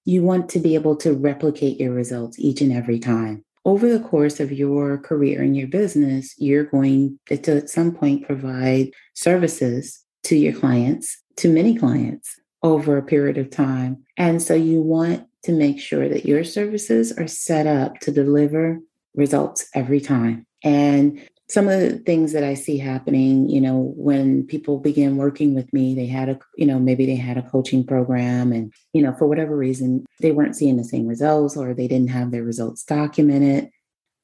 you 0.06 0.22
want 0.22 0.48
to 0.50 0.60
be 0.60 0.76
able 0.76 0.96
to 0.98 1.14
replicate 1.14 1.80
your 1.80 1.92
results 1.92 2.38
each 2.38 2.62
and 2.62 2.72
every 2.72 3.00
time. 3.00 3.44
Over 3.66 3.90
the 3.90 4.00
course 4.04 4.40
of 4.40 4.52
your 4.52 5.00
career 5.00 5.42
and 5.42 5.58
your 5.58 5.70
business, 5.70 6.36
you're 6.38 6.66
going 6.66 7.18
to 7.30 7.58
at 7.58 7.72
some 7.72 7.94
point 7.96 8.28
provide 8.28 8.92
services 9.16 10.04
to 10.26 10.36
your 10.36 10.54
clients 10.54 11.20
to 11.38 11.52
many 11.52 11.76
clients 11.76 12.40
over 12.62 12.96
a 12.98 13.04
period 13.04 13.40
of 13.40 13.50
time. 13.50 14.04
And 14.18 14.40
so 14.40 14.54
you 14.54 14.82
want 14.82 15.26
to 15.44 15.52
make 15.52 15.80
sure 15.80 16.10
that 16.10 16.26
your 16.26 16.44
services 16.44 17.12
are 17.12 17.28
set 17.28 17.68
up 17.68 18.00
to 18.00 18.12
deliver 18.12 18.80
results 19.16 19.68
every 19.74 20.00
time. 20.00 20.46
And 20.64 21.22
some 21.50 21.68
of 21.68 21.80
the 21.80 22.00
things 22.00 22.32
that 22.34 22.44
I 22.44 22.54
see 22.54 22.78
happening, 22.78 23.50
you 23.50 23.60
know, 23.60 23.94
when 23.96 24.48
people 24.48 24.80
begin 24.80 25.18
working 25.18 25.54
with 25.54 25.72
me, 25.74 25.94
they 25.94 26.08
had 26.08 26.30
a, 26.30 26.40
you 26.58 26.66
know, 26.66 26.80
maybe 26.80 27.06
they 27.06 27.16
had 27.16 27.38
a 27.38 27.44
coaching 27.44 27.86
program 27.86 28.52
and, 28.52 28.74
you 28.94 29.02
know, 29.02 29.14
for 29.14 29.28
whatever 29.28 29.56
reason, 29.56 30.06
they 30.22 30.32
weren't 30.32 30.56
seeing 30.56 30.78
the 30.78 30.84
same 30.84 31.06
results 31.06 31.58
or 31.58 31.74
they 31.74 31.88
didn't 31.88 32.10
have 32.10 32.32
their 32.32 32.44
results 32.44 32.84
documented. 32.84 33.70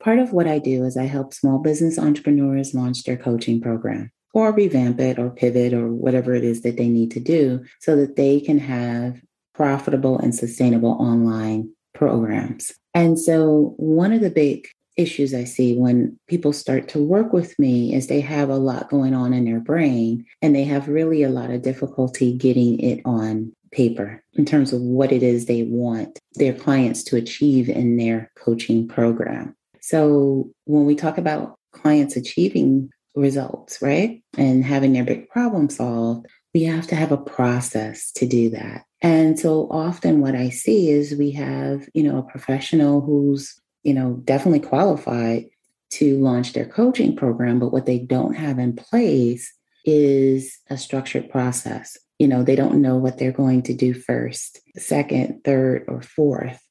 Part 0.01 0.19
of 0.19 0.31
what 0.31 0.47
I 0.47 0.59
do 0.59 0.85
is 0.85 0.95
I 0.95 1.03
help 1.03 1.33
small 1.33 1.59
business 1.59 1.99
entrepreneurs 1.99 2.73
launch 2.73 3.03
their 3.03 3.17
coaching 3.17 3.59
program 3.59 4.11
or 4.33 4.53
revamp 4.53 4.99
it 4.99 5.19
or 5.19 5.29
pivot 5.29 5.73
or 5.73 5.91
whatever 5.91 6.33
it 6.33 6.45
is 6.45 6.61
that 6.61 6.77
they 6.77 6.87
need 6.87 7.11
to 7.11 7.19
do 7.19 7.63
so 7.79 7.97
that 7.97 8.15
they 8.15 8.39
can 8.39 8.59
have 8.59 9.21
profitable 9.59 10.17
and 10.17 10.33
sustainable 10.33 10.91
online 10.91 11.69
programs. 11.93 12.71
And 12.93 13.19
so, 13.19 13.73
one 13.75 14.13
of 14.13 14.21
the 14.21 14.29
big 14.29 14.69
issues 14.95 15.33
I 15.33 15.43
see 15.43 15.75
when 15.75 16.17
people 16.27 16.53
start 16.53 16.87
to 16.89 17.03
work 17.03 17.33
with 17.33 17.59
me 17.59 17.93
is 17.93 18.07
they 18.07 18.21
have 18.21 18.49
a 18.49 18.55
lot 18.55 18.89
going 18.89 19.13
on 19.13 19.33
in 19.33 19.43
their 19.43 19.59
brain 19.59 20.25
and 20.41 20.55
they 20.55 20.63
have 20.63 20.87
really 20.87 21.23
a 21.23 21.29
lot 21.29 21.51
of 21.51 21.61
difficulty 21.61 22.33
getting 22.33 22.79
it 22.79 23.01
on 23.03 23.51
paper 23.71 24.23
in 24.33 24.45
terms 24.45 24.71
of 24.71 24.79
what 24.79 25.11
it 25.11 25.23
is 25.23 25.45
they 25.45 25.63
want 25.63 26.19
their 26.35 26.53
clients 26.53 27.03
to 27.03 27.17
achieve 27.17 27.67
in 27.67 27.97
their 27.97 28.31
coaching 28.37 28.87
program. 28.87 29.53
So, 29.81 30.51
when 30.63 30.85
we 30.85 30.95
talk 30.95 31.17
about 31.17 31.57
clients 31.73 32.15
achieving 32.15 32.91
results, 33.13 33.81
right? 33.81 34.21
And 34.37 34.63
having 34.63 34.93
their 34.93 35.03
big 35.03 35.27
problem 35.27 35.69
solved, 35.69 36.27
we 36.53 36.63
have 36.63 36.87
to 36.87 36.95
have 36.95 37.11
a 37.11 37.17
process 37.17 38.13
to 38.13 38.25
do 38.25 38.51
that. 38.51 38.85
And 39.01 39.39
so 39.39 39.67
often 39.71 40.21
what 40.21 40.35
I 40.35 40.49
see 40.49 40.89
is 40.89 41.15
we 41.15 41.31
have, 41.31 41.87
you 41.93 42.03
know, 42.03 42.17
a 42.17 42.23
professional 42.23 43.01
who's, 43.01 43.59
you 43.83 43.93
know, 43.93 44.21
definitely 44.25 44.59
qualified 44.59 45.45
to 45.91 46.19
launch 46.19 46.53
their 46.53 46.65
coaching 46.65 47.15
program, 47.15 47.59
but 47.59 47.71
what 47.71 47.85
they 47.85 47.99
don't 47.99 48.35
have 48.35 48.59
in 48.59 48.75
place 48.75 49.51
is 49.85 50.59
a 50.69 50.77
structured 50.77 51.29
process. 51.29 51.97
You 52.19 52.27
know, 52.27 52.43
they 52.43 52.55
don't 52.55 52.81
know 52.81 52.97
what 52.97 53.17
they're 53.17 53.31
going 53.31 53.63
to 53.63 53.73
do 53.73 53.93
first, 53.93 54.59
second, 54.75 55.43
third, 55.43 55.85
or 55.87 56.01
fourth 56.01 56.61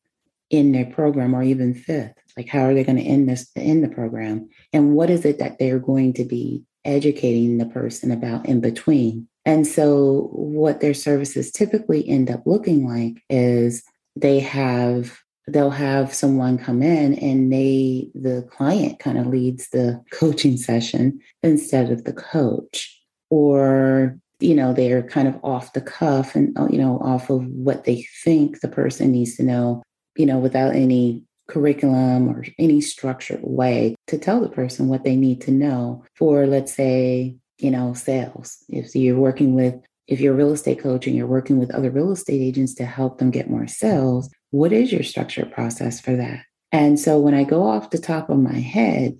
in 0.50 0.72
their 0.72 0.86
program, 0.86 1.34
or 1.34 1.42
even 1.42 1.74
fifth. 1.74 2.14
Like, 2.36 2.48
how 2.48 2.60
are 2.60 2.74
they 2.74 2.84
going 2.84 2.98
to 2.98 3.02
end 3.02 3.28
this 3.28 3.50
in 3.56 3.80
the 3.80 3.88
program? 3.88 4.48
And 4.72 4.94
what 4.94 5.10
is 5.10 5.24
it 5.24 5.38
that 5.38 5.58
they're 5.58 5.78
going 5.78 6.12
to 6.14 6.24
be 6.24 6.64
educating 6.84 7.58
the 7.58 7.66
person 7.66 8.10
about 8.10 8.46
in 8.46 8.60
between? 8.60 9.28
And 9.48 9.66
so, 9.66 10.28
what 10.32 10.82
their 10.82 10.92
services 10.92 11.50
typically 11.50 12.06
end 12.06 12.30
up 12.30 12.42
looking 12.44 12.86
like 12.86 13.24
is 13.30 13.82
they 14.14 14.40
have 14.40 15.20
they'll 15.46 15.70
have 15.70 16.12
someone 16.12 16.58
come 16.58 16.82
in 16.82 17.14
and 17.14 17.50
they 17.50 18.10
the 18.14 18.46
client 18.50 18.98
kind 18.98 19.16
of 19.16 19.26
leads 19.26 19.70
the 19.70 20.04
coaching 20.12 20.58
session 20.58 21.18
instead 21.42 21.90
of 21.90 22.04
the 22.04 22.12
coach. 22.12 22.94
Or 23.30 24.18
you 24.38 24.54
know 24.54 24.74
they're 24.74 25.02
kind 25.02 25.26
of 25.26 25.40
off 25.42 25.72
the 25.72 25.80
cuff 25.80 26.34
and 26.34 26.54
oh, 26.58 26.68
you 26.68 26.76
know 26.76 26.98
off 26.98 27.30
of 27.30 27.46
what 27.46 27.84
they 27.84 28.06
think 28.22 28.60
the 28.60 28.68
person 28.68 29.12
needs 29.12 29.36
to 29.36 29.42
know 29.42 29.82
you 30.16 30.26
know 30.26 30.38
without 30.38 30.76
any 30.76 31.24
curriculum 31.48 32.28
or 32.28 32.44
any 32.58 32.82
structured 32.82 33.40
way 33.42 33.94
to 34.08 34.18
tell 34.18 34.40
the 34.40 34.48
person 34.50 34.88
what 34.88 35.02
they 35.02 35.16
need 35.16 35.40
to 35.40 35.50
know 35.50 36.04
for, 36.14 36.46
let's 36.46 36.74
say, 36.74 37.34
you 37.58 37.70
know, 37.70 37.94
sales. 37.94 38.58
If 38.68 38.94
you're 38.94 39.18
working 39.18 39.54
with, 39.54 39.74
if 40.06 40.20
you're 40.20 40.34
a 40.34 40.36
real 40.36 40.52
estate 40.52 40.80
coach 40.80 41.06
and 41.06 41.14
you're 41.16 41.26
working 41.26 41.58
with 41.58 41.74
other 41.74 41.90
real 41.90 42.12
estate 42.12 42.40
agents 42.40 42.74
to 42.74 42.86
help 42.86 43.18
them 43.18 43.30
get 43.30 43.50
more 43.50 43.66
sales, 43.66 44.30
what 44.50 44.72
is 44.72 44.92
your 44.92 45.02
structured 45.02 45.52
process 45.52 46.00
for 46.00 46.16
that? 46.16 46.44
And 46.72 46.98
so 46.98 47.18
when 47.18 47.34
I 47.34 47.44
go 47.44 47.66
off 47.66 47.90
the 47.90 47.98
top 47.98 48.30
of 48.30 48.38
my 48.38 48.58
head, 48.58 49.18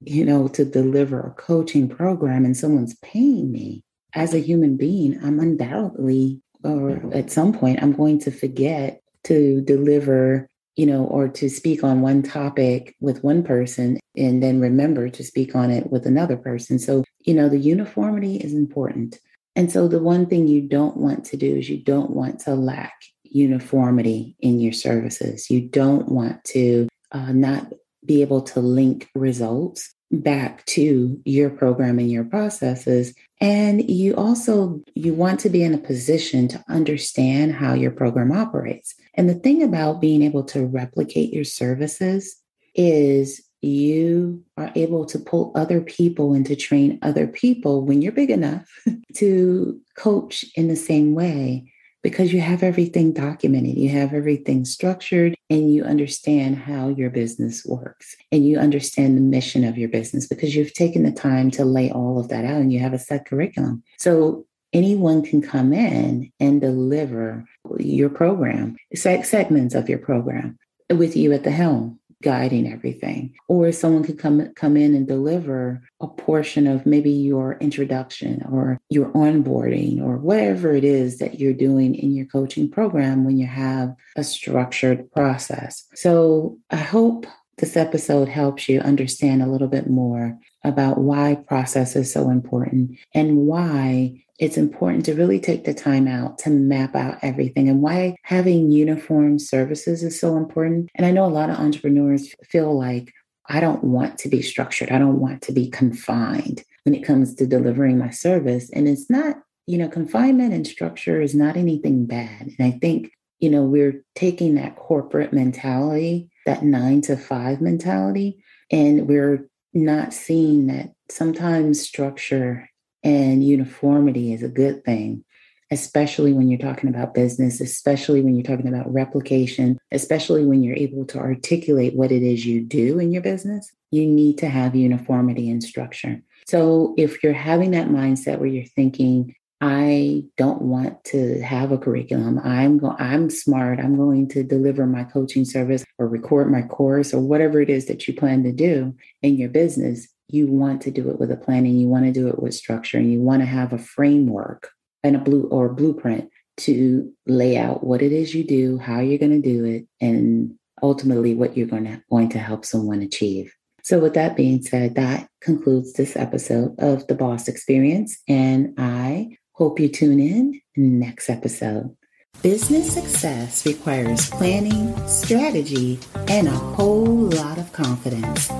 you 0.00 0.24
know, 0.24 0.48
to 0.48 0.64
deliver 0.64 1.20
a 1.20 1.32
coaching 1.32 1.88
program 1.88 2.44
and 2.44 2.56
someone's 2.56 2.96
paying 3.02 3.52
me 3.52 3.84
as 4.14 4.34
a 4.34 4.40
human 4.40 4.76
being, 4.76 5.22
I'm 5.22 5.38
undoubtedly, 5.38 6.40
or 6.64 6.90
mm-hmm. 6.90 7.12
at 7.12 7.30
some 7.30 7.52
point, 7.52 7.82
I'm 7.82 7.92
going 7.92 8.18
to 8.20 8.30
forget 8.30 9.02
to 9.24 9.60
deliver 9.60 10.48
you 10.80 10.86
know, 10.86 11.04
or 11.04 11.28
to 11.28 11.50
speak 11.50 11.84
on 11.84 12.00
one 12.00 12.22
topic 12.22 12.96
with 13.02 13.22
one 13.22 13.42
person 13.42 14.00
and 14.16 14.42
then 14.42 14.62
remember 14.62 15.10
to 15.10 15.22
speak 15.22 15.54
on 15.54 15.70
it 15.70 15.92
with 15.92 16.06
another 16.06 16.38
person. 16.38 16.78
So, 16.78 17.04
you 17.20 17.34
know, 17.34 17.50
the 17.50 17.58
uniformity 17.58 18.36
is 18.38 18.54
important. 18.54 19.18
And 19.54 19.70
so 19.70 19.88
the 19.88 19.98
one 19.98 20.24
thing 20.24 20.48
you 20.48 20.62
don't 20.62 20.96
want 20.96 21.26
to 21.26 21.36
do 21.36 21.54
is 21.54 21.68
you 21.68 21.76
don't 21.76 22.12
want 22.12 22.40
to 22.46 22.54
lack 22.54 22.94
uniformity 23.24 24.36
in 24.40 24.58
your 24.58 24.72
services. 24.72 25.50
You 25.50 25.68
don't 25.68 26.08
want 26.08 26.42
to 26.44 26.88
uh, 27.12 27.32
not 27.32 27.70
be 28.06 28.22
able 28.22 28.40
to 28.40 28.60
link 28.60 29.10
results 29.14 29.94
back 30.10 30.64
to 30.64 31.20
your 31.26 31.50
program 31.50 31.98
and 31.98 32.10
your 32.10 32.24
processes 32.24 33.14
and 33.40 33.88
you 33.88 34.14
also 34.16 34.82
you 34.94 35.14
want 35.14 35.38
to 35.38 35.48
be 35.48 35.62
in 35.62 35.72
a 35.72 35.78
position 35.78 36.48
to 36.48 36.64
understand 36.68 37.54
how 37.54 37.74
your 37.74 37.92
program 37.92 38.32
operates 38.32 38.96
and 39.14 39.28
the 39.28 39.34
thing 39.34 39.62
about 39.62 40.00
being 40.00 40.22
able 40.22 40.44
to 40.44 40.66
replicate 40.66 41.32
your 41.32 41.44
services 41.44 42.36
is 42.74 43.42
you 43.62 44.42
are 44.56 44.72
able 44.74 45.04
to 45.04 45.18
pull 45.18 45.52
other 45.54 45.80
people 45.80 46.32
and 46.32 46.46
to 46.46 46.56
train 46.56 46.98
other 47.02 47.26
people 47.26 47.84
when 47.84 48.00
you're 48.00 48.12
big 48.12 48.30
enough 48.30 48.66
to 49.14 49.78
coach 49.96 50.44
in 50.54 50.68
the 50.68 50.76
same 50.76 51.14
way 51.14 51.70
because 52.02 52.32
you 52.32 52.40
have 52.40 52.62
everything 52.62 53.12
documented, 53.12 53.76
you 53.76 53.90
have 53.90 54.14
everything 54.14 54.64
structured, 54.64 55.36
and 55.50 55.74
you 55.74 55.84
understand 55.84 56.56
how 56.56 56.88
your 56.88 57.10
business 57.10 57.64
works 57.66 58.16
and 58.32 58.46
you 58.46 58.58
understand 58.58 59.16
the 59.16 59.20
mission 59.20 59.64
of 59.64 59.76
your 59.76 59.88
business 59.88 60.26
because 60.26 60.54
you've 60.54 60.72
taken 60.72 61.02
the 61.02 61.12
time 61.12 61.50
to 61.50 61.64
lay 61.64 61.90
all 61.90 62.18
of 62.18 62.28
that 62.28 62.44
out 62.44 62.60
and 62.60 62.72
you 62.72 62.78
have 62.78 62.94
a 62.94 62.98
set 62.98 63.26
curriculum. 63.26 63.82
So 63.98 64.46
anyone 64.72 65.22
can 65.22 65.42
come 65.42 65.72
in 65.72 66.32
and 66.40 66.60
deliver 66.60 67.44
your 67.78 68.08
program, 68.08 68.76
segments 68.94 69.74
of 69.74 69.88
your 69.88 69.98
program 69.98 70.58
with 70.90 71.16
you 71.16 71.32
at 71.32 71.44
the 71.44 71.50
helm 71.50 72.00
guiding 72.22 72.70
everything. 72.70 73.34
Or 73.48 73.72
someone 73.72 74.04
could 74.04 74.18
come 74.18 74.52
come 74.54 74.76
in 74.76 74.94
and 74.94 75.06
deliver 75.06 75.82
a 76.00 76.06
portion 76.06 76.66
of 76.66 76.84
maybe 76.84 77.10
your 77.10 77.54
introduction 77.60 78.44
or 78.50 78.78
your 78.90 79.10
onboarding 79.12 80.02
or 80.02 80.18
whatever 80.18 80.74
it 80.74 80.84
is 80.84 81.18
that 81.18 81.40
you're 81.40 81.54
doing 81.54 81.94
in 81.94 82.12
your 82.12 82.26
coaching 82.26 82.70
program 82.70 83.24
when 83.24 83.38
you 83.38 83.46
have 83.46 83.94
a 84.16 84.24
structured 84.24 85.10
process. 85.12 85.86
So 85.94 86.58
i 86.70 86.76
hope 86.76 87.26
this 87.58 87.76
episode 87.76 88.28
helps 88.28 88.68
you 88.68 88.80
understand 88.80 89.42
a 89.42 89.46
little 89.46 89.68
bit 89.68 89.88
more 89.88 90.38
about 90.64 90.98
why 90.98 91.34
process 91.46 91.94
is 91.94 92.10
so 92.10 92.30
important 92.30 92.98
and 93.14 93.36
why 93.36 94.24
it's 94.40 94.56
important 94.56 95.04
to 95.04 95.14
really 95.14 95.38
take 95.38 95.64
the 95.64 95.74
time 95.74 96.08
out 96.08 96.38
to 96.38 96.50
map 96.50 96.96
out 96.96 97.18
everything 97.20 97.68
and 97.68 97.82
why 97.82 98.16
having 98.24 98.72
uniform 98.72 99.38
services 99.38 100.02
is 100.02 100.18
so 100.18 100.38
important. 100.38 100.88
And 100.94 101.06
I 101.06 101.10
know 101.10 101.26
a 101.26 101.26
lot 101.26 101.50
of 101.50 101.58
entrepreneurs 101.58 102.34
feel 102.42 102.76
like, 102.76 103.12
I 103.50 103.60
don't 103.60 103.84
want 103.84 104.16
to 104.20 104.28
be 104.28 104.42
structured. 104.42 104.90
I 104.90 104.98
don't 104.98 105.20
want 105.20 105.42
to 105.42 105.52
be 105.52 105.68
confined 105.68 106.64
when 106.84 106.94
it 106.94 107.04
comes 107.04 107.34
to 107.34 107.46
delivering 107.46 107.98
my 107.98 108.10
service. 108.10 108.70
And 108.70 108.88
it's 108.88 109.10
not, 109.10 109.36
you 109.66 109.76
know, 109.76 109.88
confinement 109.88 110.54
and 110.54 110.66
structure 110.66 111.20
is 111.20 111.34
not 111.34 111.56
anything 111.56 112.06
bad. 112.06 112.54
And 112.58 112.60
I 112.60 112.78
think, 112.78 113.10
you 113.40 113.50
know, 113.50 113.62
we're 113.62 114.04
taking 114.14 114.54
that 114.54 114.76
corporate 114.76 115.32
mentality, 115.32 116.30
that 116.46 116.62
nine 116.62 117.00
to 117.02 117.16
five 117.16 117.60
mentality, 117.60 118.42
and 118.70 119.06
we're 119.08 119.48
not 119.74 120.14
seeing 120.14 120.68
that 120.68 120.92
sometimes 121.10 121.80
structure 121.80 122.69
and 123.02 123.44
uniformity 123.44 124.32
is 124.32 124.42
a 124.42 124.48
good 124.48 124.84
thing, 124.84 125.24
especially 125.70 126.32
when 126.32 126.48
you're 126.48 126.58
talking 126.58 126.90
about 126.90 127.14
business, 127.14 127.60
especially 127.60 128.20
when 128.20 128.34
you're 128.34 128.44
talking 128.44 128.68
about 128.68 128.92
replication, 128.92 129.78
especially 129.92 130.44
when 130.44 130.62
you're 130.62 130.76
able 130.76 131.04
to 131.06 131.18
articulate 131.18 131.94
what 131.94 132.12
it 132.12 132.22
is 132.22 132.44
you 132.44 132.62
do 132.62 132.98
in 132.98 133.12
your 133.12 133.22
business. 133.22 133.70
You 133.90 134.06
need 134.06 134.38
to 134.38 134.48
have 134.48 134.74
uniformity 134.74 135.50
and 135.50 135.62
structure. 135.62 136.22
So 136.46 136.94
if 136.96 137.22
you're 137.22 137.32
having 137.32 137.72
that 137.72 137.88
mindset 137.88 138.38
where 138.38 138.48
you're 138.48 138.64
thinking, 138.64 139.34
I 139.60 140.24
don't 140.38 140.62
want 140.62 141.04
to 141.04 141.40
have 141.42 141.70
a 141.70 141.76
curriculum. 141.76 142.40
I'm 142.42 142.78
go- 142.78 142.96
I'm 142.98 143.28
smart. 143.28 143.78
I'm 143.78 143.94
going 143.94 144.26
to 144.28 144.42
deliver 144.42 144.86
my 144.86 145.04
coaching 145.04 145.44
service 145.44 145.84
or 145.98 146.08
record 146.08 146.50
my 146.50 146.62
course 146.62 147.12
or 147.12 147.20
whatever 147.20 147.60
it 147.60 147.68
is 147.68 147.86
that 147.86 148.08
you 148.08 148.14
plan 148.14 148.42
to 148.44 148.52
do 148.52 148.94
in 149.20 149.36
your 149.36 149.50
business 149.50 150.08
you 150.32 150.46
want 150.46 150.82
to 150.82 150.90
do 150.90 151.10
it 151.10 151.18
with 151.18 151.30
a 151.30 151.36
plan 151.36 151.66
and 151.66 151.80
you 151.80 151.88
want 151.88 152.04
to 152.04 152.12
do 152.12 152.28
it 152.28 152.40
with 152.40 152.54
structure 152.54 152.98
and 152.98 153.12
you 153.12 153.20
want 153.20 153.42
to 153.42 153.46
have 153.46 153.72
a 153.72 153.78
framework 153.78 154.70
and 155.02 155.16
a 155.16 155.20
blue 155.20 155.48
or 155.50 155.66
a 155.66 155.74
blueprint 155.74 156.30
to 156.58 157.10
lay 157.26 157.56
out 157.56 157.84
what 157.84 158.02
it 158.02 158.12
is 158.12 158.34
you 158.34 158.44
do, 158.44 158.78
how 158.78 159.00
you're 159.00 159.18
going 159.18 159.42
to 159.42 159.48
do 159.48 159.64
it, 159.64 159.86
and 160.00 160.54
ultimately 160.82 161.34
what 161.34 161.56
you're 161.56 161.66
going 161.66 161.84
to 161.84 162.02
going 162.10 162.28
to 162.28 162.38
help 162.38 162.64
someone 162.64 163.02
achieve. 163.02 163.54
So 163.82 163.98
with 163.98 164.14
that 164.14 164.36
being 164.36 164.62
said, 164.62 164.94
that 164.96 165.28
concludes 165.40 165.94
this 165.94 166.16
episode 166.16 166.78
of 166.78 167.06
the 167.06 167.14
Boss 167.14 167.48
Experience 167.48 168.18
and 168.28 168.74
I 168.78 169.38
Hope 169.60 169.78
you 169.78 169.90
tune 169.90 170.20
in 170.20 170.62
next 170.74 171.28
episode. 171.28 171.94
Business 172.42 172.94
success 172.94 173.66
requires 173.66 174.30
planning, 174.30 174.96
strategy, 175.06 176.00
and 176.26 176.48
a 176.48 176.50
whole 176.50 177.04
lot 177.04 177.58
of 177.58 177.70
confidence. 177.74 178.50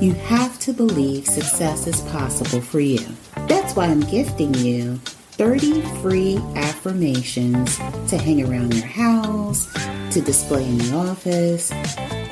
You 0.00 0.14
have 0.14 0.58
to 0.60 0.72
believe 0.72 1.26
success 1.26 1.86
is 1.86 2.00
possible 2.12 2.62
for 2.62 2.80
you. 2.80 3.04
That's 3.46 3.76
why 3.76 3.88
I'm 3.88 4.00
gifting 4.00 4.54
you 4.54 4.96
30 5.36 5.82
free 6.00 6.38
affirmations 6.54 7.76
to 8.08 8.16
hang 8.16 8.42
around 8.42 8.72
your 8.72 8.86
house, 8.86 9.70
to 10.14 10.22
display 10.22 10.64
in 10.64 10.78
the 10.78 10.96
office, 10.96 11.70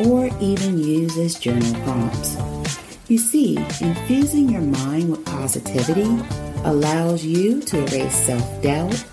or 0.09 0.31
even 0.41 0.79
use 0.79 1.19
as 1.19 1.39
journal 1.39 1.75
prompts. 1.83 2.39
You 3.09 3.19
see, 3.19 3.59
infusing 3.59 4.49
your 4.49 4.63
mind 4.63 5.11
with 5.11 5.27
positivity 5.27 6.19
allows 6.65 7.27
you 7.27 7.61
to 7.61 7.83
erase 7.83 8.17
self 8.25 8.63
doubt 8.63 9.05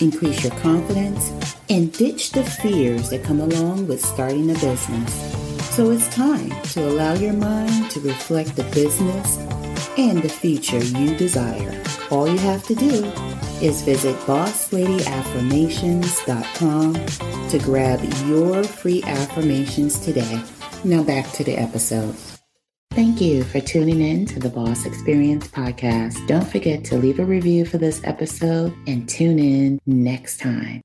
increase 0.00 0.44
your 0.44 0.52
confidence, 0.60 1.32
and 1.68 1.92
ditch 1.92 2.30
the 2.32 2.44
fears 2.44 3.10
that 3.10 3.22
come 3.24 3.40
along 3.40 3.86
with 3.86 4.04
starting 4.04 4.50
a 4.50 4.54
business. 4.54 5.14
So 5.74 5.90
it's 5.90 6.08
time 6.08 6.50
to 6.72 6.88
allow 6.88 7.14
your 7.14 7.32
mind 7.32 7.90
to 7.90 8.00
reflect 8.00 8.56
the 8.56 8.64
business 8.64 9.38
and 9.98 10.22
the 10.22 10.28
future 10.28 10.78
you 10.78 11.16
desire. 11.16 11.82
All 12.10 12.28
you 12.28 12.36
have 12.38 12.64
to 12.66 12.74
do 12.74 13.04
is 13.60 13.82
visit 13.82 14.16
bossladyaffirmations.com 14.20 16.94
to 17.48 17.58
grab 17.58 18.00
your 18.26 18.64
free 18.64 19.02
affirmations 19.04 19.98
today. 19.98 20.42
Now 20.84 21.02
back 21.02 21.32
to 21.32 21.44
the 21.44 21.56
episode. 21.56 22.14
Thank 22.96 23.20
you 23.20 23.44
for 23.44 23.60
tuning 23.60 24.00
in 24.00 24.24
to 24.24 24.40
the 24.40 24.48
Boss 24.48 24.86
Experience 24.86 25.48
podcast. 25.48 26.26
Don't 26.26 26.48
forget 26.48 26.82
to 26.84 26.96
leave 26.96 27.18
a 27.18 27.26
review 27.26 27.66
for 27.66 27.76
this 27.76 28.00
episode 28.04 28.74
and 28.86 29.06
tune 29.06 29.38
in 29.38 29.78
next 29.84 30.40
time. 30.40 30.80